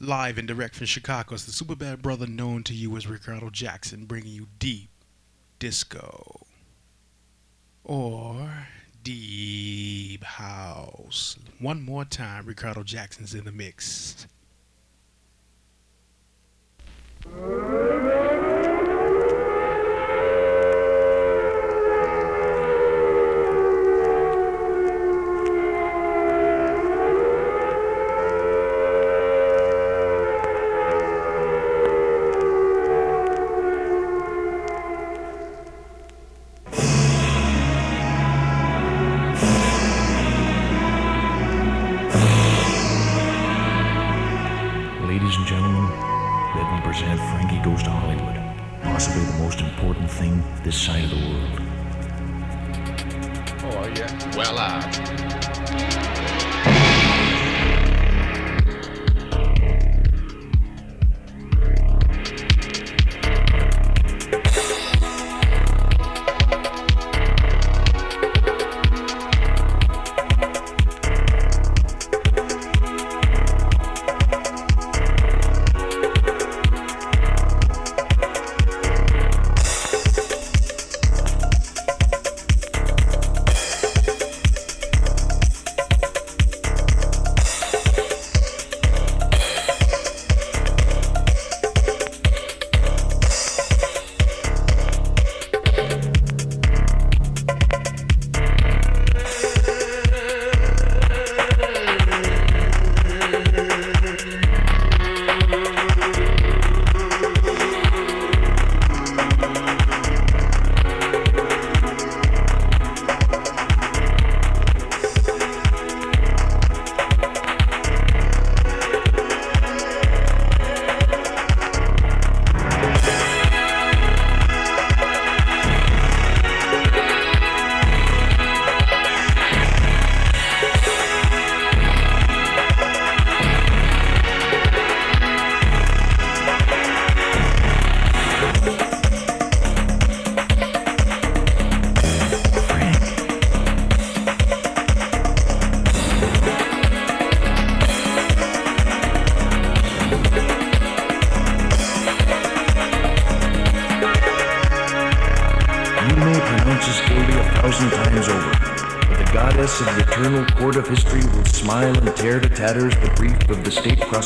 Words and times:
Live 0.00 0.38
and 0.38 0.46
direct 0.46 0.76
from 0.76 0.86
Chicago 0.86 1.34
is 1.34 1.44
the 1.44 1.50
super 1.50 1.74
bad 1.74 2.02
brother 2.02 2.28
known 2.28 2.62
to 2.62 2.72
you 2.72 2.96
as 2.96 3.08
Riccardo 3.08 3.50
Jackson, 3.50 4.04
bringing 4.04 4.30
you 4.30 4.46
deep 4.60 4.90
disco 5.58 6.46
or 7.82 8.68
deep 9.02 10.22
house. 10.22 11.36
One 11.58 11.82
more 11.82 12.04
time, 12.04 12.46
Riccardo 12.46 12.84
Jackson's 12.84 13.34
in 13.34 13.42
the 13.42 13.50
mix. 13.50 14.28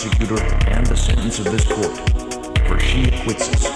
Prosecutor 0.02 0.42
and 0.66 0.84
the 0.86 0.96
sentence 0.96 1.38
of 1.38 1.44
this 1.44 1.64
court, 1.64 1.96
for 2.66 2.80
she 2.80 3.04
acquits 3.04 3.48
us. 3.48 3.68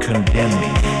Condemn 0.00 0.60
me. 0.60 0.95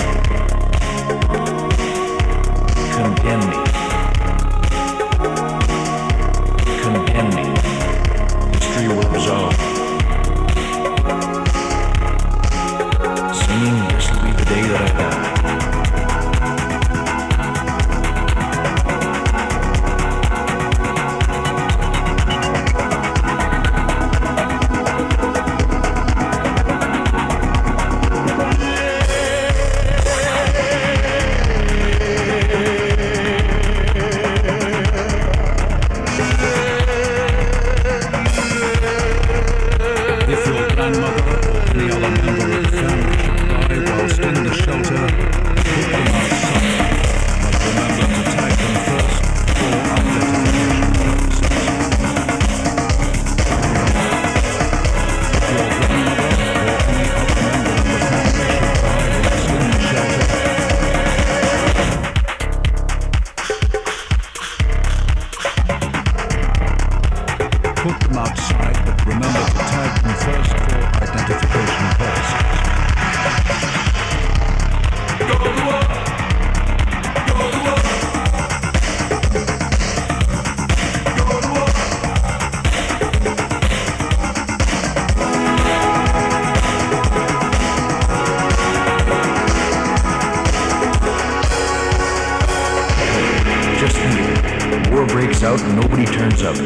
Out 95.42 95.60
and 95.60 95.80
nobody 95.80 96.04
turns 96.04 96.42
up. 96.42 96.56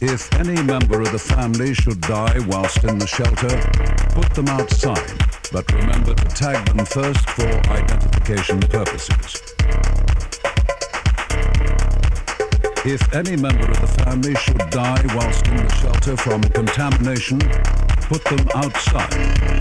If 0.00 0.32
any 0.34 0.60
member 0.62 1.00
of 1.00 1.12
the 1.12 1.18
family 1.18 1.74
should 1.74 2.00
die 2.00 2.38
whilst 2.46 2.82
in 2.82 2.98
the 2.98 3.06
shelter, 3.06 3.56
put 4.10 4.34
them 4.34 4.48
outside, 4.48 5.12
but 5.52 5.70
remember 5.72 6.14
to 6.14 6.28
tag 6.28 6.64
them 6.66 6.84
first 6.84 7.28
for 7.30 7.48
identification 7.70 8.58
purposes. 8.60 9.42
If 12.84 13.14
any 13.14 13.36
member 13.36 13.70
of 13.70 13.80
the 13.80 14.02
family 14.04 14.34
should 14.34 14.58
die 14.70 15.04
whilst 15.14 15.46
in 15.46 15.56
the 15.56 15.68
shelter 15.74 16.16
from 16.16 16.42
contamination, 16.42 17.38
put 18.12 18.24
them 18.24 18.46
outside, 18.56 19.08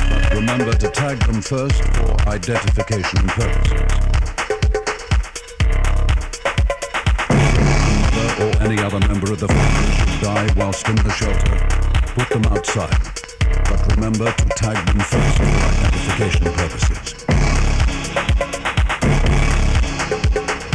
but 0.09 0.33
remember 0.33 0.73
to 0.73 0.89
tag 0.89 1.17
them 1.19 1.41
first 1.41 1.81
for 1.95 2.11
identification 2.27 3.25
purposes. 3.27 3.81
Mother 8.11 8.43
or 8.43 8.51
any 8.61 8.81
other 8.81 8.99
member 9.07 9.31
of 9.31 9.39
the 9.39 9.47
family 9.47 9.91
should 9.95 10.21
die 10.21 10.49
whilst 10.57 10.85
in 10.89 10.97
the 10.97 11.11
shelter, 11.11 11.55
put 12.13 12.27
them 12.27 12.43
outside, 12.51 12.91
but 13.69 13.95
remember 13.95 14.29
to 14.29 14.45
tag 14.49 14.75
them 14.85 14.99
first 14.99 15.37
for 15.37 15.45
identification 15.71 16.43
purposes. 16.51 17.15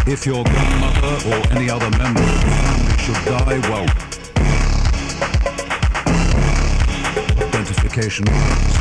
If 0.06 0.24
your 0.24 0.44
grandmother 0.44 1.28
or 1.28 1.58
any 1.58 1.68
other 1.68 1.90
member 1.98 2.22
of 2.22 2.40
the 2.40 2.56
family 2.56 2.96
should 3.04 3.22
die, 3.26 3.58
well, 3.68 4.15
identification 7.98 8.75